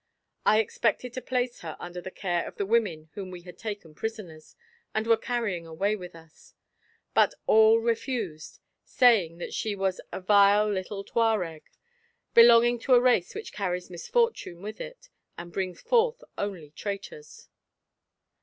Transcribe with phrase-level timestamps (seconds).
[0.47, 3.93] I expected to place her under the care of the women whom we had taken
[3.93, 4.55] prisoners,
[4.95, 6.55] and were carrying away with us.
[7.13, 11.65] But all refused, saying that she was a vile little Touareg,
[12.33, 17.47] belonging to a race which carries misfortune with it and brings forth only traitors.